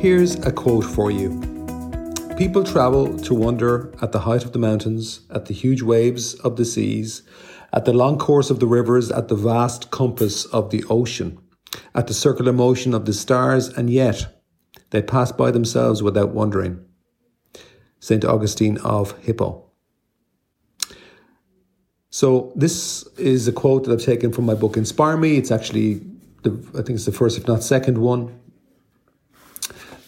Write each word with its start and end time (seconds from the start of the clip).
Here's 0.00 0.36
a 0.46 0.50
quote 0.50 0.86
for 0.86 1.10
you 1.10 1.28
People 2.38 2.64
travel 2.64 3.18
to 3.18 3.34
wonder 3.34 3.92
at 4.00 4.12
the 4.12 4.20
height 4.20 4.46
of 4.46 4.52
the 4.52 4.58
mountains, 4.58 5.20
at 5.28 5.44
the 5.44 5.52
huge 5.52 5.82
waves 5.82 6.32
of 6.36 6.56
the 6.56 6.64
seas, 6.64 7.22
at 7.70 7.84
the 7.84 7.92
long 7.92 8.16
course 8.16 8.48
of 8.48 8.60
the 8.60 8.66
rivers, 8.66 9.10
at 9.10 9.28
the 9.28 9.34
vast 9.34 9.90
compass 9.90 10.46
of 10.46 10.70
the 10.70 10.82
ocean, 10.88 11.38
at 11.94 12.06
the 12.06 12.14
circular 12.14 12.50
motion 12.50 12.94
of 12.94 13.04
the 13.04 13.12
stars, 13.12 13.68
and 13.68 13.90
yet 13.90 14.42
they 14.88 15.02
pass 15.02 15.32
by 15.32 15.50
themselves 15.50 16.02
without 16.02 16.30
wondering. 16.30 16.82
St. 17.98 18.24
Augustine 18.24 18.78
of 18.78 19.18
Hippo. 19.18 19.66
So, 22.08 22.54
this 22.56 23.06
is 23.18 23.46
a 23.46 23.52
quote 23.52 23.84
that 23.84 23.92
I've 23.92 24.02
taken 24.02 24.32
from 24.32 24.46
my 24.46 24.54
book 24.54 24.78
Inspire 24.78 25.18
Me. 25.18 25.36
It's 25.36 25.50
actually, 25.50 26.00
the, 26.42 26.52
I 26.70 26.80
think 26.80 26.96
it's 26.96 27.04
the 27.04 27.12
first, 27.12 27.36
if 27.36 27.46
not 27.46 27.62
second 27.62 27.98
one 27.98 28.40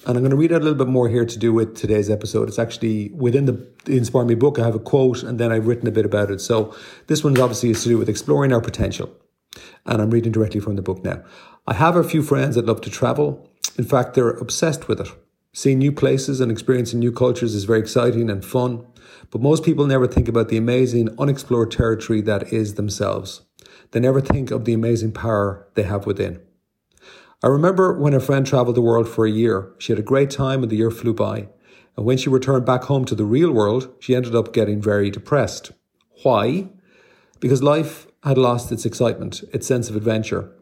and 0.06 0.16
I'm 0.16 0.22
going 0.22 0.30
to 0.30 0.36
read 0.36 0.52
out 0.52 0.62
a 0.62 0.64
little 0.64 0.78
bit 0.78 0.88
more 0.88 1.08
here 1.08 1.24
to 1.24 1.38
do 1.38 1.52
with 1.52 1.76
today's 1.76 2.10
episode. 2.10 2.48
It's 2.48 2.58
actually 2.58 3.10
within 3.10 3.46
the, 3.46 3.66
Inspire 3.86 4.24
Me 4.24 4.34
book. 4.34 4.58
I 4.58 4.64
have 4.64 4.74
a 4.74 4.80
quote 4.80 5.22
and 5.22 5.38
then 5.38 5.52
I've 5.52 5.66
written 5.66 5.86
a 5.86 5.92
bit 5.92 6.04
about 6.04 6.30
it. 6.30 6.40
So 6.40 6.74
this 7.06 7.22
one 7.22 7.38
obviously 7.38 7.70
is 7.70 7.82
to 7.84 7.88
do 7.88 7.98
with 7.98 8.08
exploring 8.08 8.52
our 8.52 8.60
potential. 8.60 9.10
And 9.86 10.02
I'm 10.02 10.10
reading 10.10 10.32
directly 10.32 10.60
from 10.60 10.76
the 10.76 10.82
book 10.82 11.04
now. 11.04 11.22
I 11.66 11.74
have 11.74 11.94
a 11.94 12.04
few 12.04 12.22
friends 12.22 12.56
that 12.56 12.66
love 12.66 12.80
to 12.82 12.90
travel. 12.90 13.48
In 13.78 13.84
fact, 13.84 14.14
they're 14.14 14.30
obsessed 14.30 14.88
with 14.88 15.00
it. 15.00 15.08
Seeing 15.52 15.78
new 15.78 15.92
places 15.92 16.40
and 16.40 16.50
experiencing 16.50 16.98
new 16.98 17.12
cultures 17.12 17.54
is 17.54 17.64
very 17.64 17.78
exciting 17.78 18.30
and 18.30 18.44
fun. 18.44 18.84
But 19.30 19.42
most 19.42 19.62
people 19.62 19.86
never 19.86 20.06
think 20.06 20.26
about 20.28 20.48
the 20.48 20.56
amazing 20.56 21.14
unexplored 21.18 21.70
territory 21.70 22.20
that 22.22 22.52
is 22.52 22.74
themselves. 22.74 23.42
They 23.92 24.00
never 24.00 24.20
think 24.20 24.50
of 24.50 24.64
the 24.64 24.72
amazing 24.72 25.12
power 25.12 25.68
they 25.74 25.82
have 25.82 26.06
within. 26.06 26.40
I 27.44 27.48
remember 27.48 27.92
when 27.92 28.14
a 28.14 28.20
friend 28.20 28.46
traveled 28.46 28.76
the 28.76 28.82
world 28.82 29.08
for 29.08 29.26
a 29.26 29.30
year. 29.30 29.72
She 29.78 29.90
had 29.90 29.98
a 29.98 30.02
great 30.02 30.30
time 30.30 30.62
and 30.62 30.70
the 30.70 30.76
year 30.76 30.92
flew 30.92 31.12
by. 31.12 31.48
And 31.96 32.06
when 32.06 32.16
she 32.16 32.28
returned 32.28 32.64
back 32.64 32.84
home 32.84 33.04
to 33.06 33.16
the 33.16 33.24
real 33.24 33.50
world, 33.50 33.92
she 33.98 34.14
ended 34.14 34.36
up 34.36 34.52
getting 34.52 34.80
very 34.80 35.10
depressed. 35.10 35.72
Why? 36.22 36.68
Because 37.40 37.60
life 37.60 38.06
had 38.22 38.38
lost 38.38 38.70
its 38.70 38.86
excitement, 38.86 39.42
its 39.52 39.66
sense 39.66 39.90
of 39.90 39.96
adventure. 39.96 40.52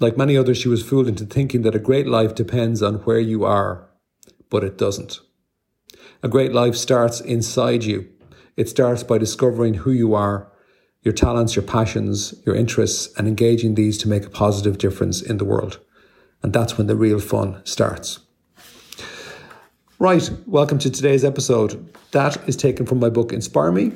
Like 0.00 0.16
many 0.16 0.38
others, 0.38 0.56
she 0.56 0.68
was 0.68 0.82
fooled 0.82 1.06
into 1.06 1.26
thinking 1.26 1.62
that 1.62 1.74
a 1.74 1.78
great 1.78 2.06
life 2.06 2.34
depends 2.34 2.82
on 2.82 2.96
where 3.04 3.20
you 3.20 3.44
are, 3.44 3.86
but 4.48 4.64
it 4.64 4.78
doesn't. 4.78 5.20
A 6.22 6.28
great 6.28 6.52
life 6.52 6.76
starts 6.76 7.20
inside 7.20 7.84
you. 7.84 8.08
It 8.56 8.70
starts 8.70 9.02
by 9.02 9.18
discovering 9.18 9.74
who 9.74 9.92
you 9.92 10.14
are, 10.14 10.50
your 11.02 11.12
talents, 11.12 11.54
your 11.54 11.62
passions, 11.62 12.34
your 12.46 12.54
interests, 12.54 13.14
and 13.18 13.28
engaging 13.28 13.74
these 13.74 13.98
to 13.98 14.08
make 14.08 14.24
a 14.24 14.30
positive 14.30 14.78
difference 14.78 15.20
in 15.20 15.36
the 15.36 15.44
world. 15.44 15.78
And 16.46 16.54
that's 16.54 16.78
when 16.78 16.86
the 16.86 16.94
real 16.94 17.18
fun 17.18 17.60
starts. 17.64 18.20
Right, 19.98 20.30
welcome 20.46 20.78
to 20.78 20.88
today's 20.88 21.24
episode. 21.24 21.92
That 22.12 22.36
is 22.48 22.54
taken 22.54 22.86
from 22.86 23.00
my 23.00 23.08
book 23.08 23.32
Inspire 23.32 23.72
Me, 23.72 23.92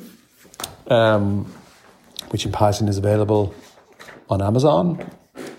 um, 0.89 1.45
which 2.31 2.45
in 2.45 2.51
passing 2.51 2.89
is 2.89 2.99
available 2.99 3.55
on 4.29 4.43
Amazon. 4.43 5.09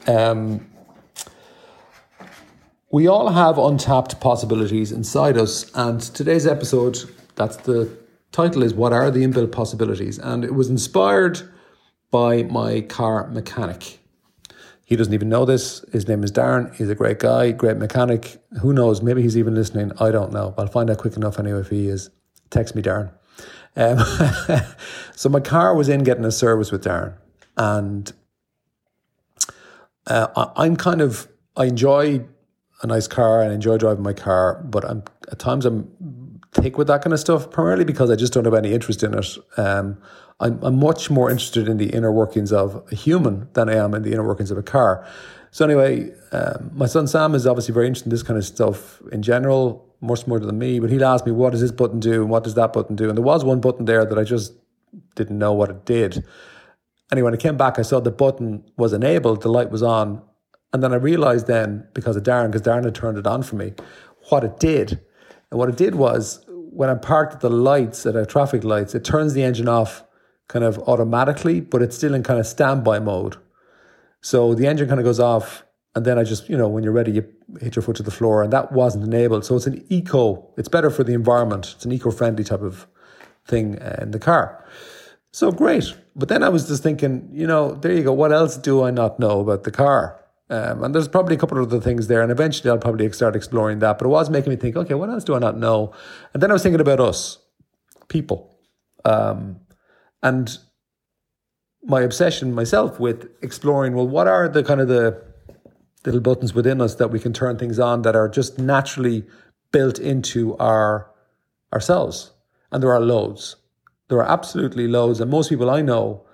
Um, 0.06 0.68
we 2.92 3.08
all 3.08 3.30
have 3.30 3.58
untapped 3.58 4.20
possibilities 4.20 4.92
inside 4.92 5.38
us, 5.38 5.72
and 5.74 6.02
today's 6.02 6.46
episode, 6.46 7.00
that's 7.36 7.56
the 7.56 7.90
title 8.34 8.64
is 8.64 8.74
What 8.74 8.92
Are 8.92 9.10
the 9.10 9.24
Inbuilt 9.24 9.54
Possibilities? 9.54 10.20
And 10.20 10.44
it 10.44 10.54
was 10.54 10.70
inspired 10.70 11.42
by 12.12 12.44
my 12.44 12.82
car 12.82 13.30
mechanic. 13.30 14.01
He 14.92 14.98
doesn't 14.98 15.14
even 15.14 15.30
know 15.30 15.46
this. 15.46 15.86
His 15.94 16.10
name 16.10 16.22
is 16.22 16.34
Darren. 16.34 16.76
He's 16.76 16.90
a 16.90 16.96
great 16.96 17.18
guy, 17.18 17.52
great 17.52 17.78
mechanic. 17.78 18.44
Who 18.60 18.74
knows? 18.74 19.02
Maybe 19.02 19.22
he's 19.22 19.38
even 19.38 19.56
listening. 19.56 19.94
I 20.02 20.12
don't 20.12 20.34
know. 20.34 20.54
I'll 20.58 20.68
find 20.68 20.90
out 20.90 20.98
quick 20.98 21.16
enough 21.16 21.40
anyway 21.40 21.62
if 21.62 21.70
he 21.70 21.88
is. 21.88 22.10
Text 22.50 22.76
me, 22.76 22.82
Darren. 22.82 23.10
Um, 23.78 24.00
so 25.16 25.30
my 25.30 25.40
car 25.40 25.74
was 25.76 25.88
in 25.88 26.04
getting 26.04 26.26
a 26.26 26.32
service 26.32 26.74
with 26.74 26.84
Darren, 26.84 27.14
and 27.56 28.12
uh, 30.08 30.28
I, 30.36 30.66
I'm 30.66 30.76
kind 30.76 31.00
of 31.00 31.30
I 31.56 31.68
enjoy 31.68 32.26
a 32.82 32.88
nice 32.88 33.08
car 33.08 33.42
and 33.42 33.54
enjoy 33.54 33.78
driving 33.78 34.04
my 34.04 34.12
car, 34.12 34.62
but 34.62 34.84
I'm 34.84 35.06
at 35.32 35.40
times 35.40 35.66
I'm 35.66 36.42
thick 36.52 36.78
with 36.78 36.88
that 36.88 37.02
kind 37.02 37.14
of 37.14 37.20
stuff 37.22 37.50
primarily 37.50 37.86
because 37.86 38.12
I 38.12 38.18
just 38.18 38.34
don't 38.34 38.44
have 38.44 38.54
any 38.54 38.74
interest 38.74 39.04
in 39.04 39.18
it. 39.18 39.38
Um, 39.56 40.00
I'm, 40.42 40.60
I'm 40.64 40.80
much 40.80 41.10
more 41.10 41.30
interested 41.30 41.70
in 41.70 41.78
the 41.78 41.90
inner 41.92 42.12
workings 42.12 42.52
of 42.52 42.84
a 42.92 42.96
human 42.96 43.48
than 43.54 43.70
I 43.70 43.76
am 43.76 43.94
in 43.94 44.02
the 44.02 44.12
inner 44.12 44.28
workings 44.28 44.52
of 44.52 44.58
a 44.58 44.64
car. 44.64 45.08
So 45.52 45.64
anyway, 45.64 46.12
um, 46.32 46.72
my 46.74 46.88
son 46.88 47.08
Sam 47.08 47.36
is 47.36 47.46
obviously 47.46 47.74
very 47.74 47.88
interested 47.88 48.08
in 48.08 48.12
this 48.12 48.24
kind 48.24 48.38
of 48.38 48.46
stuff 48.46 49.02
in 49.12 49.22
general, 49.22 49.88
much 50.02 50.26
more 50.26 50.40
than 50.40 50.58
me. 50.58 50.80
But 50.80 50.90
he'll 50.90 51.06
ask 51.06 51.26
me, 51.26 51.32
"What 51.32 51.52
does 51.52 51.62
this 51.62 51.72
button 51.72 52.00
do? 52.00 52.22
And 52.22 52.30
what 52.30 52.44
does 52.44 52.56
that 52.56 52.74
button 52.74 52.96
do?" 52.96 53.08
And 53.08 53.18
there 53.18 53.24
was 53.24 53.46
one 53.46 53.62
button 53.62 53.86
there 53.86 54.04
that 54.04 54.18
I 54.18 54.24
just 54.24 54.54
didn't 55.16 55.38
know 55.38 55.54
what 55.54 55.70
it 55.70 55.86
did. 55.86 56.24
Anyway, 57.12 57.26
when 57.26 57.34
I 57.34 57.38
came 57.38 57.58
back, 57.58 57.78
I 57.78 57.84
saw 57.84 58.00
the 58.00 58.12
button 58.12 58.64
was 58.78 58.94
enabled, 58.94 59.42
the 59.42 59.50
light 59.50 59.70
was 59.70 59.84
on, 59.84 60.22
and 60.74 60.82
then 60.82 60.94
I 60.94 60.96
realized 60.96 61.48
then 61.48 61.86
because 61.94 62.16
of 62.16 62.24
Darren, 62.24 62.48
because 62.48 62.62
Darren 62.62 62.86
had 62.86 62.96
turned 62.96 63.18
it 63.18 63.28
on 63.28 63.44
for 63.44 63.58
me, 63.58 63.74
what 64.30 64.44
it 64.44 64.60
did. 64.60 65.02
And 65.52 65.60
what 65.60 65.68
it 65.68 65.76
did 65.76 65.96
was 65.96 66.46
when 66.48 66.90
I'm 66.90 67.02
parked 67.02 67.34
at 67.34 67.42
the 67.42 67.50
lights 67.50 68.06
at 68.06 68.16
a 68.16 68.26
traffic 68.26 68.64
lights, 68.64 68.96
it 68.96 69.04
turns 69.04 69.34
the 69.34 69.44
engine 69.44 69.68
off 69.68 70.06
kind 70.52 70.66
of 70.66 70.78
automatically, 70.80 71.62
but 71.62 71.82
it's 71.82 71.96
still 71.96 72.14
in 72.14 72.24
kind 72.24 72.38
of 72.38 72.46
standby 72.46 73.00
mode. 73.00 73.38
So 74.20 74.54
the 74.54 74.68
engine 74.68 74.90
kind 74.90 75.00
of 75.00 75.06
goes 75.06 75.20
off, 75.20 75.64
and 75.96 76.06
then 76.06 76.20
I 76.20 76.24
just, 76.26 76.50
you 76.50 76.58
know, 76.58 76.68
when 76.68 76.84
you're 76.84 76.92
ready, 76.92 77.14
you 77.14 77.26
hit 77.62 77.78
your 77.78 77.84
foot 77.84 77.96
to 77.96 78.04
the 78.04 78.12
floor, 78.12 78.44
and 78.44 78.52
that 78.52 78.74
wasn't 78.74 79.06
enabled. 79.06 79.46
So 79.46 79.56
it's 79.56 79.66
an 79.66 79.86
eco, 79.88 80.54
it's 80.58 80.68
better 80.68 80.90
for 80.90 81.06
the 81.06 81.14
environment. 81.14 81.72
It's 81.76 81.86
an 81.86 81.94
eco 81.94 82.12
friendly 82.12 82.44
type 82.44 82.62
of 82.62 82.86
thing 83.48 83.80
uh, 83.80 84.00
in 84.02 84.12
the 84.12 84.20
car. 84.20 84.66
So 85.32 85.54
great. 85.54 85.86
But 86.18 86.28
then 86.28 86.44
I 86.44 86.50
was 86.50 86.68
just 86.68 86.84
thinking, 86.84 87.30
you 87.32 87.48
know, 87.48 87.74
there 87.76 87.94
you 87.94 88.04
go. 88.04 88.12
What 88.12 88.34
else 88.34 88.58
do 88.58 88.84
I 88.84 88.92
not 88.92 89.20
know 89.20 89.40
about 89.40 89.64
the 89.64 89.72
car? 89.72 90.20
Um, 90.50 90.84
and 90.84 90.94
there's 90.94 91.08
probably 91.08 91.36
a 91.36 91.40
couple 91.40 91.58
of 91.58 91.68
other 91.68 91.80
things 91.80 92.08
there, 92.08 92.22
and 92.22 92.30
eventually 92.30 92.70
I'll 92.70 92.78
probably 92.78 93.10
start 93.14 93.38
exploring 93.38 93.80
that. 93.80 93.98
But 93.98 94.08
it 94.08 94.10
was 94.10 94.30
making 94.30 94.50
me 94.50 94.58
think, 94.58 94.76
okay, 94.76 94.96
what 94.96 95.10
else 95.10 95.24
do 95.24 95.34
I 95.34 95.40
not 95.40 95.58
know? 95.58 95.94
And 96.34 96.44
then 96.44 96.52
I 96.52 96.54
was 96.54 96.62
thinking 96.62 96.82
about 96.82 97.00
us, 97.00 97.38
people. 98.10 98.60
Um, 99.06 99.62
and 100.24 100.58
my 101.84 102.02
obsession 102.02 102.54
myself 102.54 103.00
with 103.00 103.28
exploring 103.42 103.96
well 103.96 104.08
what 104.08 104.28
are 104.28 104.48
the 104.48 104.64
kind 104.64 104.80
of 104.80 104.88
the 104.88 105.20
little 106.06 106.22
buttons 106.22 106.54
within 106.54 106.82
us 106.82 106.96
that 106.96 107.10
we 107.10 107.20
can 107.20 107.34
turn 107.34 107.58
things 107.58 107.80
on 107.80 108.02
that 108.02 108.16
are 108.16 108.28
just 108.28 108.58
naturally 108.58 109.26
built 109.72 110.00
into 110.00 110.58
our 110.58 111.10
ourselves? 111.74 112.32
And 112.72 112.82
there 112.82 112.92
are 112.92 113.00
loads. 113.00 113.58
There 114.10 114.18
are 114.20 114.30
absolutely 114.30 114.88
loads. 114.88 115.20
And 115.20 115.30
most 115.30 115.50
people 115.50 115.70
i 115.70 115.82
know 115.82 116.26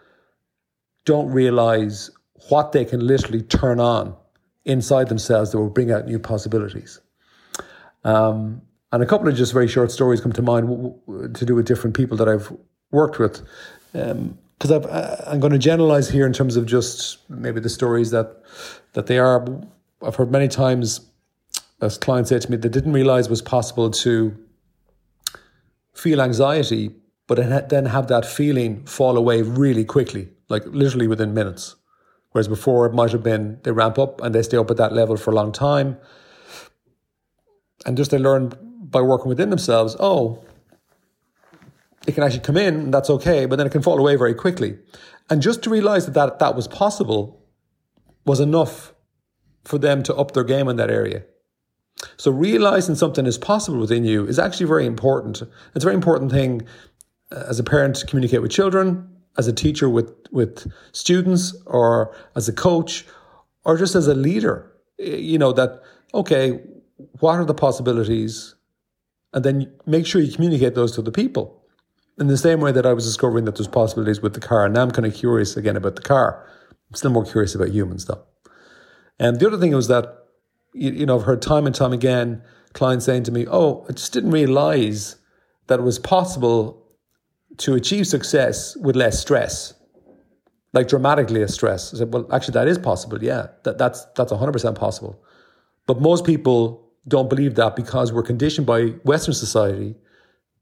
don't 1.06 1.30
realize 1.32 2.12
what 2.50 2.72
they 2.72 2.86
can 2.86 3.06
literally 3.06 3.42
turn 3.42 3.80
on 3.80 4.16
inside 4.66 5.10
themselves 5.10 5.52
that 5.52 5.58
will 5.58 5.70
bring 5.70 5.92
out 5.92 6.06
new 6.06 6.20
possibilities. 6.20 7.00
Um, 8.04 8.62
and 8.92 9.04
a 9.04 9.06
couple 9.06 9.28
of 9.28 9.36
just 9.36 9.54
very 9.54 9.68
short 9.68 9.92
stories 9.92 10.22
come 10.22 10.34
to 10.34 10.42
mind 10.42 10.68
to 11.34 11.46
do 11.46 11.56
with 11.56 11.66
different 11.66 11.96
people 11.96 12.16
that 12.18 12.30
i've 12.30 12.54
worked 12.92 13.20
with 13.20 13.42
because 13.92 14.72
um, 14.72 14.86
I'm 15.28 15.40
going 15.40 15.54
to 15.54 15.60
generalize 15.60 16.10
here 16.10 16.26
in 16.26 16.34
terms 16.34 16.56
of 16.56 16.66
just 16.66 17.18
maybe 17.30 17.60
the 17.60 17.70
stories 17.70 18.12
that 18.12 18.42
that 18.94 19.08
they 19.08 19.18
are. 19.18 19.46
I've 20.06 20.16
heard 20.16 20.32
many 20.32 20.48
times 20.48 21.02
as 21.82 21.98
clients 21.98 22.30
say 22.30 22.40
to 22.40 22.52
me 22.52 22.58
they 22.58 22.70
didn't 22.70 22.94
realize 22.94 23.30
was 23.30 23.42
possible 23.42 23.92
to 23.92 24.36
feel 25.94 26.22
anxiety, 26.22 26.92
but 27.28 27.38
then 27.70 27.86
have 27.86 28.08
that 28.08 28.26
feeling 28.26 28.86
fall 28.86 29.18
away 29.18 29.42
really 29.42 29.84
quickly, 29.84 30.30
like 30.50 30.64
literally 30.68 31.08
within 31.08 31.34
minutes. 31.34 31.76
Whereas 32.32 32.48
before 32.48 32.86
it 32.86 32.94
might 32.94 33.12
have 33.12 33.24
been 33.24 33.60
they 33.64 33.72
ramp 33.72 33.98
up 33.98 34.22
and 34.22 34.34
they 34.34 34.44
stay 34.44 34.58
up 34.58 34.70
at 34.70 34.78
that 34.78 34.94
level 34.94 35.18
for 35.18 35.32
a 35.32 35.36
long 35.36 35.52
time. 35.52 35.98
And 37.86 37.98
just 37.98 38.12
they 38.12 38.18
learn 38.18 38.54
by 38.90 39.02
working 39.02 39.30
within 39.30 39.50
themselves, 39.50 39.96
oh, 40.00 40.44
it 42.06 42.14
can 42.14 42.24
actually 42.24 42.42
come 42.42 42.58
in, 42.58 42.76
and 42.76 42.94
that's 42.94 43.10
okay, 43.10 43.46
but 43.46 43.56
then 43.58 43.68
it 43.68 43.72
can 43.72 43.82
fall 43.82 43.98
away 43.98 44.16
very 44.16 44.34
quickly. 44.34 44.78
And 45.30 45.42
just 45.42 45.64
to 45.64 45.70
realize 45.70 46.06
that 46.06 46.14
that, 46.14 46.40
that 46.40 46.56
was 46.56 46.68
possible 46.68 47.44
was 48.26 48.40
enough 48.40 48.94
for 49.66 49.78
them 49.78 50.04
to 50.04 50.16
up 50.16 50.34
their 50.34 50.44
game 50.44 50.68
in 50.68 50.78
that 50.78 50.90
area. 50.90 51.24
So 52.18 52.32
realizing 52.32 52.96
something 52.96 53.26
is 53.26 53.38
possible 53.38 53.80
within 53.80 54.06
you 54.06 54.26
is 54.26 54.40
actually 54.40 54.68
very 54.68 54.86
important. 54.86 55.42
It's 55.74 55.84
a 55.84 55.88
very 55.88 55.96
important 55.96 56.32
thing 56.32 56.62
uh, 57.32 57.46
as 57.48 57.60
a 57.60 57.64
parent 57.64 57.96
to 57.98 58.06
communicate 58.06 58.42
with 58.42 58.52
children, 58.52 59.10
as 59.38 59.48
a 59.48 59.54
teacher 59.54 59.90
with, 59.90 60.14
with 60.32 60.72
students, 60.92 61.56
or 61.66 62.16
as 62.36 62.48
a 62.48 62.54
coach, 62.54 63.06
or 63.66 63.78
just 63.78 63.96
as 63.96 64.08
a 64.08 64.16
leader. 64.16 64.72
You 64.98 65.38
know, 65.38 65.52
that, 65.54 65.82
okay, 66.14 66.62
what 67.20 67.36
are 67.36 67.46
the 67.46 67.54
possibilities? 67.54 68.56
And 69.34 69.44
then 69.44 69.74
make 69.86 70.06
sure 70.06 70.22
you 70.22 70.32
communicate 70.32 70.76
those 70.76 70.92
to 70.94 71.02
the 71.02 71.12
people. 71.12 71.57
In 72.20 72.28
the 72.28 72.38
same 72.38 72.62
way 72.62 72.72
that 72.72 72.86
I 72.86 72.94
was 72.94 73.06
discovering 73.06 73.46
that 73.46 73.56
there's 73.56 73.68
possibilities 73.68 74.22
with 74.22 74.34
the 74.34 74.40
car, 74.40 74.66
and 74.66 74.74
now 74.74 74.82
I'm 74.82 74.92
kind 74.92 75.06
of 75.06 75.14
curious 75.14 75.56
again 75.56 75.76
about 75.76 75.96
the 75.96 76.02
car. 76.02 76.48
I'm 76.90 76.96
still 76.96 77.12
more 77.12 77.26
curious 77.26 77.54
about 77.54 77.70
humans 77.70 78.06
though. 78.06 78.24
And 79.20 79.40
the 79.40 79.48
other 79.48 79.58
thing 79.58 79.76
was 79.76 79.88
that, 79.88 80.26
you, 80.74 80.92
you 80.92 81.06
know, 81.06 81.20
I've 81.20 81.26
heard 81.26 81.42
time 81.42 81.66
and 81.66 81.76
time 81.76 81.94
again 81.94 82.42
clients 82.74 83.06
saying 83.06 83.24
to 83.24 83.32
me, 83.32 83.46
Oh, 83.50 83.86
I 83.90 83.94
just 83.94 84.14
didn't 84.14 84.32
realize 84.32 85.18
that 85.68 85.80
it 85.80 85.84
was 85.84 86.00
possible 86.00 86.84
to 87.58 87.74
achieve 87.74 88.08
success 88.08 88.76
with 88.78 88.96
less 88.96 89.20
stress, 89.20 89.74
like 90.74 90.88
dramatically 90.88 91.42
less 91.42 91.54
stress. 91.54 91.94
I 91.94 91.98
said, 91.98 92.14
Well, 92.14 92.28
actually, 92.32 92.54
that 92.54 92.68
is 92.68 92.78
possible. 92.78 93.24
Yeah, 93.24 93.48
that, 93.64 93.78
that's, 93.78 94.06
that's 94.16 94.32
100% 94.32 94.76
possible. 94.76 95.22
But 95.88 96.02
most 96.02 96.26
people 96.26 96.88
don't 97.08 97.30
believe 97.30 97.56
that 97.56 97.76
because 97.76 98.12
we're 98.12 98.24
conditioned 98.24 98.68
by 98.68 98.88
Western 99.04 99.34
society 99.34 99.96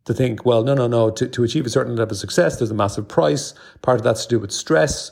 to 0.05 0.13
think, 0.13 0.45
well, 0.45 0.63
no, 0.63 0.73
no, 0.73 0.87
no, 0.87 1.09
to, 1.09 1.27
to 1.27 1.43
achieve 1.43 1.65
a 1.65 1.69
certain 1.69 1.95
level 1.95 2.13
of 2.13 2.19
success, 2.19 2.57
there's 2.57 2.71
a 2.71 2.75
massive 2.75 3.07
price. 3.07 3.53
Part 3.81 3.97
of 3.99 4.03
that's 4.03 4.23
to 4.25 4.29
do 4.29 4.39
with 4.39 4.51
stress. 4.51 5.11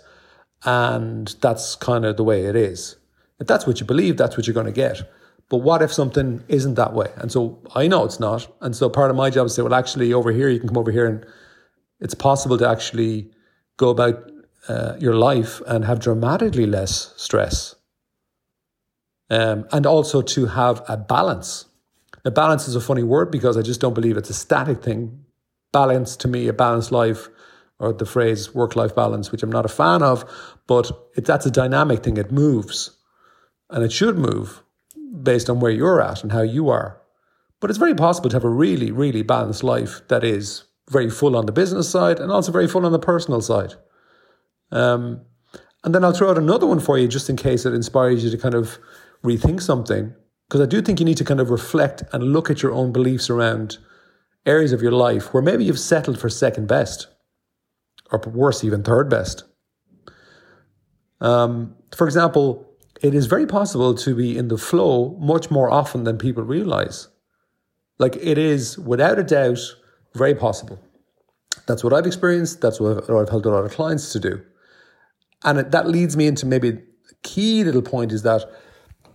And 0.65 1.35
that's 1.41 1.75
kind 1.75 2.05
of 2.05 2.15
the 2.15 2.23
way 2.23 2.45
it 2.45 2.55
is. 2.55 2.95
If 3.39 3.47
that's 3.47 3.67
what 3.67 3.79
you 3.79 3.85
believe, 3.85 4.17
that's 4.17 4.37
what 4.37 4.47
you're 4.47 4.53
going 4.53 4.67
to 4.67 4.71
get. 4.71 5.01
But 5.49 5.57
what 5.57 5.81
if 5.81 5.91
something 5.91 6.43
isn't 6.47 6.75
that 6.75 6.93
way? 6.93 7.11
And 7.17 7.31
so 7.31 7.59
I 7.75 7.87
know 7.87 8.05
it's 8.05 8.19
not. 8.19 8.47
And 8.61 8.75
so 8.75 8.89
part 8.89 9.11
of 9.11 9.17
my 9.17 9.29
job 9.29 9.47
is 9.47 9.53
to 9.53 9.55
say, 9.57 9.61
well, 9.63 9.73
actually, 9.73 10.13
over 10.13 10.31
here, 10.31 10.49
you 10.49 10.59
can 10.59 10.69
come 10.69 10.77
over 10.77 10.91
here 10.91 11.05
and 11.05 11.25
it's 11.99 12.15
possible 12.15 12.57
to 12.57 12.67
actually 12.67 13.31
go 13.77 13.89
about 13.89 14.31
uh, 14.67 14.95
your 14.99 15.15
life 15.15 15.61
and 15.67 15.85
have 15.85 15.99
dramatically 15.99 16.65
less 16.65 17.13
stress. 17.17 17.75
Um, 19.29 19.65
and 19.71 19.85
also 19.85 20.21
to 20.21 20.45
have 20.45 20.83
a 20.87 20.97
balance. 20.97 21.65
Now, 22.25 22.31
balance 22.31 22.67
is 22.67 22.75
a 22.75 22.81
funny 22.81 23.03
word 23.03 23.31
because 23.31 23.57
I 23.57 23.61
just 23.61 23.81
don't 23.81 23.93
believe 23.93 24.17
it's 24.17 24.29
a 24.29 24.33
static 24.33 24.81
thing. 24.81 25.25
Balance 25.71 26.15
to 26.17 26.27
me, 26.27 26.47
a 26.47 26.53
balanced 26.53 26.91
life, 26.91 27.29
or 27.79 27.93
the 27.93 28.05
phrase 28.05 28.53
work 28.53 28.75
life 28.75 28.95
balance, 28.95 29.31
which 29.31 29.43
I'm 29.43 29.51
not 29.51 29.65
a 29.65 29.69
fan 29.69 30.01
of, 30.01 30.23
but 30.67 30.91
it, 31.15 31.25
that's 31.25 31.45
a 31.45 31.51
dynamic 31.51 32.03
thing. 32.03 32.17
It 32.17 32.31
moves 32.31 32.97
and 33.69 33.83
it 33.83 33.91
should 33.91 34.17
move 34.17 34.63
based 35.21 35.49
on 35.49 35.59
where 35.59 35.71
you're 35.71 36.01
at 36.01 36.23
and 36.23 36.31
how 36.31 36.41
you 36.41 36.69
are. 36.69 37.01
But 37.59 37.69
it's 37.69 37.79
very 37.79 37.95
possible 37.95 38.29
to 38.29 38.35
have 38.35 38.43
a 38.43 38.49
really, 38.49 38.91
really 38.91 39.21
balanced 39.21 39.63
life 39.63 40.01
that 40.07 40.23
is 40.23 40.63
very 40.89 41.09
full 41.09 41.35
on 41.35 41.45
the 41.45 41.51
business 41.51 41.89
side 41.89 42.19
and 42.19 42.31
also 42.31 42.51
very 42.51 42.67
full 42.67 42.85
on 42.85 42.91
the 42.91 42.99
personal 42.99 43.41
side. 43.41 43.73
Um, 44.71 45.21
and 45.83 45.93
then 45.93 46.03
I'll 46.03 46.13
throw 46.13 46.29
out 46.29 46.37
another 46.37 46.67
one 46.67 46.79
for 46.79 46.97
you 46.97 47.07
just 47.07 47.29
in 47.29 47.35
case 47.35 47.65
it 47.65 47.73
inspires 47.73 48.23
you 48.23 48.29
to 48.31 48.37
kind 48.37 48.55
of 48.55 48.77
rethink 49.23 49.61
something. 49.61 50.13
Because 50.53 50.67
I 50.67 50.69
do 50.69 50.83
think 50.83 50.99
you 50.99 51.05
need 51.07 51.17
to 51.17 51.25
kind 51.25 51.39
of 51.39 51.49
reflect 51.49 52.03
and 52.13 52.31
look 52.31 52.51
at 52.51 52.61
your 52.61 52.73
own 52.73 52.91
beliefs 52.91 53.27
around 53.27 53.79
areas 54.45 54.71
of 54.71 54.83
your 54.83 54.91
life 54.91 55.33
where 55.33 55.41
maybe 55.41 55.65
you've 55.65 55.79
settled 55.79 56.19
for 56.19 56.29
second 56.29 56.67
best 56.67 57.07
or 58.11 58.19
worse, 58.19 58.63
even 58.63 58.83
third 58.83 59.09
best. 59.09 59.45
Um, 61.19 61.73
for 61.95 62.05
example, 62.05 62.69
it 63.01 63.15
is 63.15 63.25
very 63.25 63.47
possible 63.47 63.95
to 63.95 64.13
be 64.13 64.37
in 64.37 64.49
the 64.49 64.59
flow 64.59 65.17
much 65.19 65.49
more 65.49 65.71
often 65.71 66.03
than 66.03 66.19
people 66.19 66.43
realize. 66.43 67.07
Like 67.97 68.15
it 68.17 68.37
is, 68.37 68.77
without 68.77 69.17
a 69.17 69.23
doubt, 69.23 69.57
very 70.13 70.35
possible. 70.35 70.77
That's 71.65 71.83
what 71.83 71.93
I've 71.93 72.05
experienced. 72.05 72.61
That's 72.61 72.79
what 72.79 73.09
I've, 73.09 73.09
I've 73.09 73.29
helped 73.29 73.47
a 73.47 73.49
lot 73.49 73.65
of 73.65 73.71
clients 73.71 74.13
to 74.13 74.19
do. 74.19 74.39
And 75.43 75.57
it, 75.57 75.71
that 75.71 75.87
leads 75.87 76.15
me 76.15 76.27
into 76.27 76.45
maybe 76.45 76.69
a 76.69 76.77
key 77.23 77.63
little 77.63 77.81
point 77.81 78.11
is 78.11 78.21
that 78.21 78.45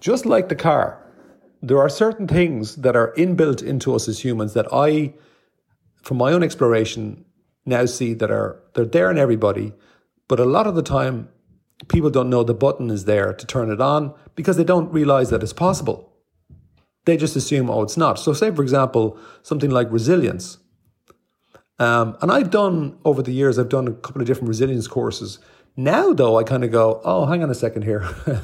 just 0.00 0.26
like 0.26 0.48
the 0.48 0.56
car, 0.56 1.04
there 1.62 1.78
are 1.78 1.88
certain 1.88 2.28
things 2.28 2.76
that 2.76 2.96
are 2.96 3.12
inbuilt 3.16 3.62
into 3.62 3.94
us 3.94 4.08
as 4.08 4.24
humans 4.24 4.54
that 4.54 4.66
I, 4.72 5.14
from 6.02 6.18
my 6.18 6.32
own 6.32 6.42
exploration, 6.42 7.24
now 7.66 7.84
see 7.84 8.14
that 8.14 8.30
are 8.30 8.62
they're 8.74 8.84
there 8.84 9.10
in 9.10 9.18
everybody, 9.18 9.72
but 10.28 10.40
a 10.40 10.44
lot 10.44 10.66
of 10.66 10.74
the 10.74 10.82
time 10.82 11.28
people 11.88 12.10
don't 12.10 12.30
know 12.30 12.42
the 12.42 12.54
button 12.54 12.90
is 12.90 13.04
there 13.04 13.32
to 13.32 13.46
turn 13.46 13.70
it 13.70 13.80
on 13.80 14.14
because 14.34 14.56
they 14.56 14.64
don't 14.64 14.92
realize 14.92 15.30
that 15.30 15.42
it's 15.42 15.52
possible. 15.52 16.12
They 17.04 17.16
just 17.16 17.36
assume, 17.36 17.70
oh, 17.70 17.82
it's 17.82 17.96
not. 17.96 18.18
So, 18.18 18.32
say 18.32 18.50
for 18.50 18.62
example, 18.62 19.18
something 19.42 19.70
like 19.70 19.90
resilience. 19.90 20.58
Um, 21.78 22.16
and 22.20 22.32
I've 22.32 22.50
done 22.50 22.98
over 23.04 23.22
the 23.22 23.32
years, 23.32 23.58
I've 23.58 23.68
done 23.68 23.86
a 23.86 23.92
couple 23.92 24.20
of 24.20 24.26
different 24.26 24.48
resilience 24.48 24.88
courses. 24.88 25.38
Now, 25.76 26.12
though, 26.12 26.36
I 26.36 26.42
kind 26.42 26.64
of 26.64 26.72
go, 26.72 27.00
oh, 27.04 27.26
hang 27.26 27.42
on 27.42 27.50
a 27.50 27.54
second 27.54 27.82
here. 27.82 28.08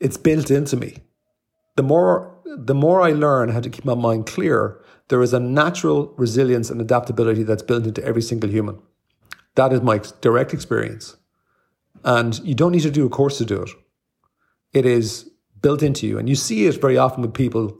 it's 0.00 0.16
built 0.16 0.50
into 0.50 0.76
me. 0.76 0.98
The 1.76 1.82
more 1.82 2.34
the 2.56 2.74
more 2.74 3.00
I 3.00 3.10
learn 3.10 3.48
how 3.48 3.60
to 3.60 3.70
keep 3.70 3.84
my 3.84 3.94
mind 3.94 4.26
clear, 4.26 4.80
there 5.08 5.22
is 5.22 5.32
a 5.32 5.40
natural 5.40 6.14
resilience 6.16 6.70
and 6.70 6.80
adaptability 6.80 7.42
that's 7.42 7.62
built 7.62 7.86
into 7.86 8.04
every 8.04 8.22
single 8.22 8.48
human. 8.48 8.78
That 9.56 9.72
is 9.72 9.82
my 9.82 10.00
direct 10.20 10.52
experience. 10.52 11.16
And 12.04 12.38
you 12.40 12.54
don't 12.54 12.72
need 12.72 12.82
to 12.82 12.90
do 12.90 13.06
a 13.06 13.10
course 13.10 13.38
to 13.38 13.44
do 13.44 13.62
it. 13.62 13.70
It 14.72 14.86
is 14.86 15.30
built 15.60 15.82
into 15.82 16.06
you. 16.06 16.18
And 16.18 16.28
you 16.28 16.34
see 16.34 16.66
it 16.66 16.80
very 16.80 16.98
often 16.98 17.22
with 17.22 17.34
people. 17.34 17.76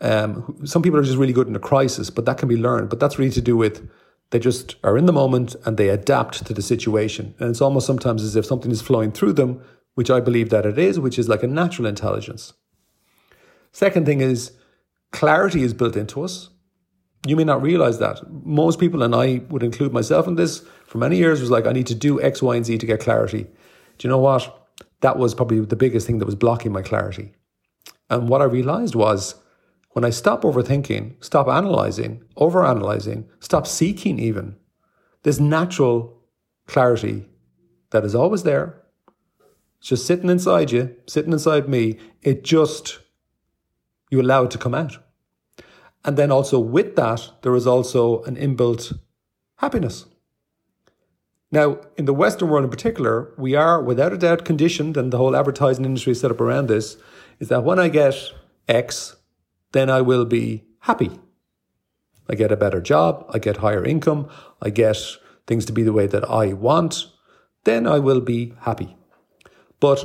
Um, 0.00 0.58
some 0.64 0.82
people 0.82 0.98
are 0.98 1.04
just 1.04 1.18
really 1.18 1.32
good 1.32 1.48
in 1.48 1.56
a 1.56 1.60
crisis, 1.60 2.10
but 2.10 2.26
that 2.26 2.38
can 2.38 2.48
be 2.48 2.56
learned. 2.56 2.90
But 2.90 3.00
that's 3.00 3.18
really 3.18 3.32
to 3.32 3.40
do 3.40 3.56
with 3.56 3.88
they 4.30 4.38
just 4.38 4.76
are 4.84 4.96
in 4.96 5.06
the 5.06 5.12
moment 5.12 5.56
and 5.64 5.76
they 5.76 5.88
adapt 5.88 6.46
to 6.46 6.54
the 6.54 6.62
situation. 6.62 7.34
And 7.38 7.50
it's 7.50 7.60
almost 7.60 7.86
sometimes 7.86 8.22
as 8.22 8.36
if 8.36 8.46
something 8.46 8.70
is 8.70 8.82
flowing 8.82 9.12
through 9.12 9.34
them, 9.34 9.62
which 9.94 10.10
I 10.10 10.20
believe 10.20 10.50
that 10.50 10.66
it 10.66 10.78
is, 10.78 11.00
which 11.00 11.18
is 11.18 11.28
like 11.28 11.42
a 11.42 11.48
natural 11.48 11.86
intelligence. 11.86 12.52
Second 13.72 14.06
thing 14.06 14.20
is 14.20 14.52
clarity 15.12 15.62
is 15.62 15.74
built 15.74 15.96
into 15.96 16.22
us. 16.22 16.50
You 17.26 17.36
may 17.36 17.44
not 17.44 17.62
realize 17.62 17.98
that. 17.98 18.20
Most 18.30 18.80
people, 18.80 19.02
and 19.02 19.14
I 19.14 19.42
would 19.50 19.62
include 19.62 19.92
myself 19.92 20.26
in 20.26 20.36
this, 20.36 20.64
for 20.86 20.98
many 20.98 21.16
years 21.16 21.40
was 21.40 21.50
like, 21.50 21.66
I 21.66 21.72
need 21.72 21.86
to 21.88 21.94
do 21.94 22.20
X, 22.20 22.42
Y, 22.42 22.56
and 22.56 22.64
Z 22.64 22.78
to 22.78 22.86
get 22.86 23.00
clarity. 23.00 23.42
Do 23.98 24.08
you 24.08 24.10
know 24.10 24.18
what? 24.18 24.68
That 25.02 25.18
was 25.18 25.34
probably 25.34 25.60
the 25.60 25.76
biggest 25.76 26.06
thing 26.06 26.18
that 26.18 26.26
was 26.26 26.34
blocking 26.34 26.72
my 26.72 26.82
clarity. 26.82 27.32
And 28.08 28.28
what 28.28 28.40
I 28.40 28.46
realized 28.46 28.94
was 28.94 29.34
when 29.90 30.04
I 30.04 30.10
stop 30.10 30.42
overthinking, 30.42 31.22
stop 31.22 31.48
analyzing, 31.48 32.24
overanalyzing, 32.36 33.26
stop 33.40 33.66
seeking 33.66 34.18
even, 34.18 34.56
this 35.22 35.38
natural 35.38 36.22
clarity 36.66 37.26
that 37.90 38.04
is 38.04 38.14
always 38.14 38.44
there. 38.44 38.82
It's 39.78 39.88
just 39.88 40.06
sitting 40.06 40.30
inside 40.30 40.70
you, 40.70 40.96
sitting 41.06 41.32
inside 41.32 41.68
me. 41.68 41.98
It 42.22 42.44
just, 42.44 43.00
you 44.10 44.20
allow 44.20 44.44
it 44.44 44.50
to 44.50 44.58
come 44.58 44.74
out. 44.74 44.98
And 46.04 46.16
then 46.16 46.30
also 46.30 46.58
with 46.58 46.96
that, 46.96 47.30
there 47.42 47.54
is 47.54 47.66
also 47.66 48.22
an 48.24 48.36
inbuilt 48.36 48.98
happiness. 49.56 50.06
Now, 51.52 51.80
in 51.96 52.04
the 52.04 52.14
Western 52.14 52.48
world 52.48 52.64
in 52.64 52.70
particular, 52.70 53.34
we 53.36 53.54
are 53.54 53.82
without 53.82 54.12
a 54.12 54.18
doubt 54.18 54.44
conditioned, 54.44 54.96
and 54.96 55.12
the 55.12 55.18
whole 55.18 55.34
advertising 55.34 55.84
industry 55.84 56.12
is 56.12 56.20
set 56.20 56.30
up 56.30 56.40
around 56.40 56.68
this, 56.68 56.96
is 57.40 57.48
that 57.48 57.64
when 57.64 57.78
I 57.78 57.88
get 57.88 58.14
X, 58.68 59.16
then 59.72 59.90
I 59.90 60.00
will 60.00 60.24
be 60.24 60.64
happy. 60.80 61.18
I 62.28 62.36
get 62.36 62.52
a 62.52 62.56
better 62.56 62.80
job, 62.80 63.28
I 63.34 63.40
get 63.40 63.56
higher 63.56 63.84
income, 63.84 64.28
I 64.62 64.70
get 64.70 64.96
things 65.46 65.64
to 65.64 65.72
be 65.72 65.82
the 65.82 65.92
way 65.92 66.06
that 66.06 66.28
I 66.30 66.52
want, 66.52 67.06
then 67.64 67.86
I 67.86 67.98
will 67.98 68.20
be 68.20 68.54
happy. 68.60 68.96
But 69.80 70.04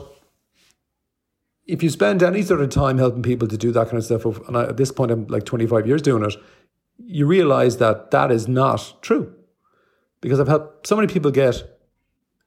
if 1.66 1.82
you 1.82 1.90
spend 1.90 2.22
any 2.22 2.42
sort 2.42 2.62
of 2.62 2.70
time 2.70 2.98
helping 2.98 3.24
people 3.24 3.48
to 3.48 3.58
do 3.58 3.72
that 3.72 3.90
kind 3.90 3.98
of 3.98 4.06
stuff, 4.06 4.26
and 4.48 4.56
at 4.56 4.78
this 4.78 4.92
point 4.92 5.12
I'm 5.12 5.28
like 5.28 5.46
25 5.46 5.88
years 5.88 6.02
doing 6.02 6.24
it, 6.24 6.36
you 6.98 7.26
realize 7.26 7.78
that 7.78 8.12
that 8.12 8.32
is 8.32 8.48
not 8.48 9.02
true. 9.02 9.34
Because 10.22 10.40
I've 10.40 10.48
helped 10.48 10.88
so 10.88 10.96
many 10.96 11.08
people 11.08 11.32
get 11.32 11.80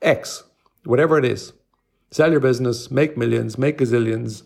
X, 0.02 0.44
whatever 0.84 1.18
it 1.18 1.24
is. 1.24 1.52
Sell 2.10 2.30
your 2.30 2.40
business, 2.40 2.90
make 2.90 3.16
millions, 3.16 3.58
make 3.58 3.78
gazillions, 3.78 4.42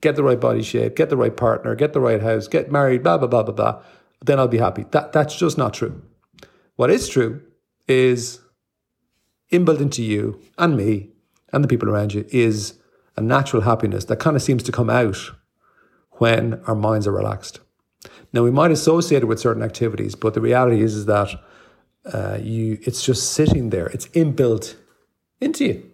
get 0.00 0.16
the 0.16 0.24
right 0.24 0.40
body 0.40 0.62
shape, 0.62 0.96
get 0.96 1.10
the 1.10 1.16
right 1.16 1.36
partner, 1.36 1.74
get 1.74 1.92
the 1.92 2.00
right 2.00 2.20
house, 2.20 2.48
get 2.48 2.72
married, 2.72 3.02
blah, 3.02 3.18
blah, 3.18 3.28
blah, 3.28 3.42
blah, 3.42 3.54
blah. 3.54 3.82
Then 4.24 4.38
I'll 4.38 4.48
be 4.48 4.58
happy. 4.58 4.84
That, 4.90 5.12
that's 5.12 5.36
just 5.36 5.56
not 5.56 5.74
true. 5.74 6.02
What 6.76 6.90
is 6.90 7.08
true 7.08 7.42
is 7.86 8.40
inbuilt 9.52 9.80
into 9.80 10.02
you 10.02 10.40
and 10.58 10.76
me 10.76 11.10
and 11.52 11.62
the 11.62 11.68
people 11.68 11.88
around 11.88 12.14
you 12.14 12.24
is 12.30 12.78
a 13.16 13.20
natural 13.20 13.62
happiness 13.62 14.04
that 14.06 14.18
kind 14.18 14.36
of 14.36 14.42
seems 14.42 14.62
to 14.64 14.72
come 14.72 14.90
out 14.90 15.32
when 16.12 16.60
our 16.66 16.74
minds 16.74 17.06
are 17.06 17.12
relaxed. 17.12 17.60
Now 18.32 18.42
we 18.42 18.50
might 18.50 18.70
associate 18.70 19.22
it 19.22 19.26
with 19.26 19.40
certain 19.40 19.62
activities, 19.62 20.14
but 20.14 20.34
the 20.34 20.40
reality 20.40 20.82
is, 20.82 20.94
is 20.94 21.06
that 21.06 21.30
uh, 22.12 22.38
you 22.40 22.78
it's 22.82 23.04
just 23.04 23.32
sitting 23.32 23.70
there. 23.70 23.86
It's 23.86 24.06
inbuilt 24.08 24.76
into 25.40 25.64
you. 25.64 25.90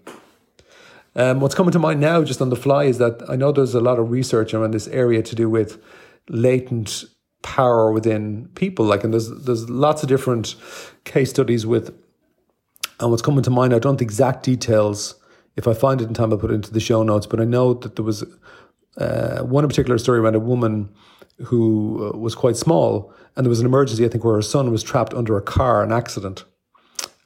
Um, 1.14 1.40
what's 1.40 1.54
coming 1.54 1.72
to 1.72 1.78
mind 1.78 2.00
now, 2.00 2.22
just 2.22 2.40
on 2.40 2.50
the 2.50 2.56
fly, 2.56 2.84
is 2.84 2.98
that 2.98 3.22
I 3.28 3.36
know 3.36 3.52
there's 3.52 3.74
a 3.74 3.80
lot 3.80 3.98
of 3.98 4.10
research 4.10 4.54
around 4.54 4.72
this 4.72 4.88
area 4.88 5.22
to 5.22 5.34
do 5.34 5.50
with 5.50 5.82
latent 6.28 7.04
power 7.42 7.92
within 7.92 8.48
people. 8.54 8.84
Like, 8.84 9.04
and 9.04 9.12
there's 9.12 9.30
there's 9.44 9.68
lots 9.68 10.02
of 10.02 10.08
different 10.08 10.54
case 11.04 11.30
studies 11.30 11.66
with. 11.66 11.94
And 12.98 13.10
what's 13.10 13.22
coming 13.22 13.42
to 13.42 13.50
mind, 13.50 13.74
I 13.74 13.78
don't 13.78 13.98
the 13.98 14.04
exact 14.04 14.44
details. 14.44 15.14
If 15.60 15.68
I 15.68 15.74
find 15.74 16.00
it 16.00 16.08
in 16.08 16.14
time, 16.14 16.32
I'll 16.32 16.38
put 16.38 16.50
it 16.50 16.54
into 16.54 16.72
the 16.72 16.80
show 16.80 17.02
notes. 17.02 17.26
But 17.26 17.38
I 17.38 17.44
know 17.44 17.74
that 17.74 17.96
there 17.96 18.04
was 18.04 18.24
uh, 18.96 19.40
one 19.42 19.68
particular 19.68 19.98
story 19.98 20.18
around 20.18 20.34
a 20.34 20.40
woman 20.40 20.88
who 21.44 21.62
uh, 22.02 22.16
was 22.16 22.34
quite 22.34 22.56
small, 22.56 23.12
and 23.36 23.44
there 23.44 23.50
was 23.50 23.60
an 23.60 23.66
emergency, 23.66 24.06
I 24.06 24.08
think, 24.08 24.24
where 24.24 24.36
her 24.36 24.42
son 24.42 24.70
was 24.70 24.82
trapped 24.82 25.12
under 25.12 25.36
a 25.36 25.42
car, 25.42 25.82
an 25.82 25.92
accident. 25.92 26.44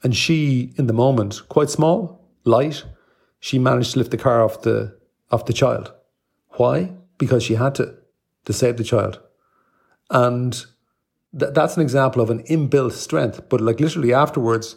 And 0.03 0.13
she, 0.13 0.73
in 0.75 0.87
the 0.87 0.93
moment, 0.93 1.47
quite 1.47 1.69
small, 1.69 2.27
light, 2.43 2.83
she 3.39 3.57
managed 3.57 3.93
to 3.93 3.99
lift 3.99 4.11
the 4.11 4.17
car 4.17 4.43
off 4.43 4.63
the 4.63 4.97
off 5.31 5.45
the 5.45 5.53
child. 5.53 5.93
Why? 6.57 6.91
Because 7.17 7.41
she 7.41 7.55
had 7.55 7.73
to 7.75 7.95
to 8.43 8.51
save 8.51 8.75
the 8.75 8.83
child. 8.83 9.21
And 10.09 10.53
th- 11.39 11.53
that's 11.53 11.77
an 11.77 11.83
example 11.83 12.21
of 12.21 12.29
an 12.29 12.43
inbuilt 12.43 12.91
strength. 12.91 13.47
But 13.49 13.61
like 13.61 13.79
literally 13.79 14.13
afterwards, 14.13 14.75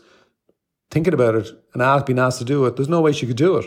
thinking 0.91 1.15
about 1.15 1.35
it 1.35 1.51
and 1.75 2.07
being 2.07 2.19
asked 2.19 2.39
to 2.39 2.45
do 2.45 2.65
it, 2.67 2.77
there's 2.77 2.89
no 2.89 3.01
way 3.01 3.13
she 3.13 3.27
could 3.27 3.37
do 3.37 3.57
it. 3.57 3.67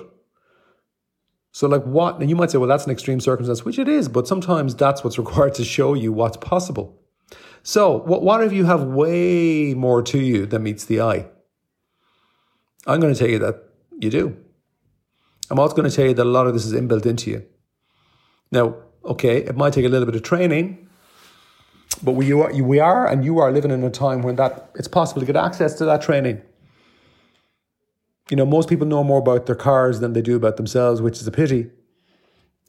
So, 1.54 1.68
like, 1.68 1.84
what? 1.84 2.20
And 2.20 2.30
you 2.30 2.36
might 2.36 2.50
say, 2.50 2.58
well, 2.58 2.70
that's 2.70 2.86
an 2.86 2.92
extreme 2.92 3.20
circumstance, 3.20 3.66
which 3.66 3.78
it 3.78 3.90
is, 3.90 4.08
but 4.08 4.28
sometimes 4.28 4.74
that's 4.76 5.04
what's 5.04 5.18
required 5.24 5.54
to 5.56 5.66
show 5.66 5.94
you 5.94 6.12
what's 6.14 6.38
possible. 6.38 6.98
So, 7.64 7.98
what, 7.98 8.24
what 8.24 8.44
if 8.44 8.54
you 8.54 8.66
have 8.66 8.84
way 8.84 9.74
more 9.74 10.02
to 10.04 10.20
you 10.20 10.46
than 10.46 10.64
meets 10.64 10.86
the 10.86 11.02
eye? 11.02 11.28
I'm 12.88 13.00
going 13.00 13.14
to 13.14 13.20
tell 13.20 13.30
you 13.30 13.40
that 13.40 13.64
you 14.00 14.10
do. 14.10 14.38
I'm 15.50 15.60
also 15.60 15.76
going 15.76 15.90
to 15.90 15.96
tell 15.96 16.06
you 16.06 16.14
that 16.14 16.26
a 16.26 16.30
lot 16.30 16.48
of 16.48 16.54
this 16.54 16.66
is 16.66 16.74
inbuilt 16.74 17.06
into 17.06 17.30
you. 17.30 17.46
Now, 18.52 18.76
okay, 19.06 19.38
it 19.38 19.56
might 19.56 19.74
take 19.74 19.86
a 19.86 19.90
little 19.90 20.06
bit 20.06 20.16
of 20.16 20.24
training, 20.24 20.90
but 22.02 22.14
we 22.14 22.32
are, 22.34 22.52
we 22.54 22.80
are 22.80 23.06
and 23.06 23.24
you 23.24 23.40
are 23.40 23.52
living 23.52 23.70
in 23.70 23.84
a 23.84 23.90
time 23.90 24.22
when 24.22 24.38
that 24.38 24.72
it's 24.76 24.88
possible 24.88 25.20
to 25.20 25.26
get 25.26 25.36
access 25.36 25.74
to 25.76 25.86
that 25.86 26.02
training 26.02 26.42
you 28.32 28.38
know, 28.38 28.46
most 28.46 28.70
people 28.70 28.88
know 28.88 29.04
more 29.04 29.20
about 29.20 29.46
their 29.46 29.56
cars 29.56 30.00
than 30.00 30.14
they 30.14 30.22
do 30.22 30.38
about 30.38 30.56
themselves, 30.56 31.02
which 31.02 31.20
is 31.20 31.28
a 31.28 31.32
pity. 31.32 31.70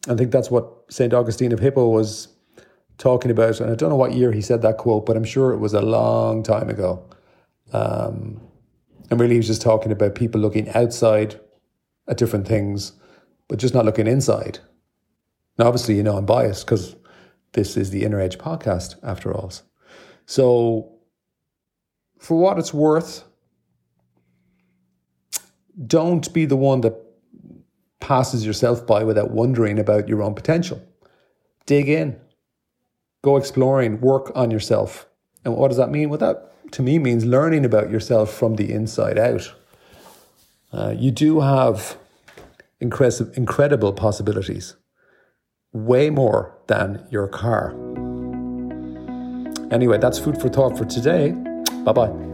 I 0.08 0.16
think 0.16 0.32
that's 0.32 0.50
what 0.50 0.66
St. 0.90 1.14
Augustine 1.14 1.52
of 1.52 1.60
Hippo 1.60 1.88
was 1.88 2.26
talking 2.98 3.30
about. 3.30 3.60
And 3.60 3.70
I 3.70 3.76
don't 3.76 3.88
know 3.88 3.96
what 3.96 4.12
year 4.12 4.32
he 4.32 4.40
said 4.40 4.60
that 4.62 4.76
quote, 4.76 5.06
but 5.06 5.16
I'm 5.16 5.22
sure 5.22 5.52
it 5.52 5.58
was 5.58 5.72
a 5.72 5.80
long 5.80 6.42
time 6.42 6.68
ago. 6.68 7.08
Um, 7.72 8.40
and 9.08 9.20
really, 9.20 9.34
he 9.34 9.38
was 9.38 9.46
just 9.46 9.62
talking 9.62 9.92
about 9.92 10.16
people 10.16 10.40
looking 10.40 10.68
outside 10.70 11.38
at 12.08 12.18
different 12.18 12.48
things, 12.48 12.92
but 13.46 13.60
just 13.60 13.72
not 13.72 13.84
looking 13.84 14.08
inside. 14.08 14.58
Now, 15.58 15.68
obviously, 15.68 15.94
you 15.94 16.02
know, 16.02 16.16
I'm 16.16 16.26
biased 16.26 16.66
because 16.66 16.96
this 17.52 17.76
is 17.76 17.90
the 17.90 18.02
Inner 18.02 18.20
Edge 18.20 18.36
podcast, 18.36 18.96
after 19.04 19.32
all. 19.32 19.52
So, 20.26 20.98
for 22.18 22.36
what 22.36 22.58
it's 22.58 22.74
worth, 22.74 23.22
don't 25.86 26.32
be 26.32 26.44
the 26.44 26.56
one 26.56 26.80
that 26.82 26.94
passes 28.00 28.44
yourself 28.44 28.86
by 28.86 29.04
without 29.04 29.30
wondering 29.30 29.78
about 29.78 30.08
your 30.08 30.22
own 30.22 30.34
potential. 30.34 30.82
Dig 31.66 31.88
in, 31.88 32.20
go 33.22 33.36
exploring, 33.36 34.00
work 34.00 34.32
on 34.34 34.50
yourself. 34.50 35.06
And 35.44 35.56
what 35.56 35.68
does 35.68 35.76
that 35.76 35.90
mean? 35.90 36.08
Well, 36.08 36.18
that 36.18 36.72
to 36.72 36.82
me 36.82 36.98
means 36.98 37.24
learning 37.24 37.64
about 37.64 37.90
yourself 37.90 38.32
from 38.32 38.56
the 38.56 38.72
inside 38.72 39.18
out. 39.18 39.52
Uh, 40.72 40.94
you 40.96 41.10
do 41.10 41.40
have 41.40 41.96
incredible, 42.80 43.32
incredible 43.34 43.92
possibilities, 43.92 44.76
way 45.72 46.10
more 46.10 46.58
than 46.66 47.06
your 47.10 47.28
car. 47.28 47.70
Anyway, 49.70 49.98
that's 49.98 50.18
food 50.18 50.40
for 50.40 50.48
thought 50.48 50.76
for 50.76 50.84
today. 50.84 51.32
Bye 51.84 51.92
bye. 51.92 52.31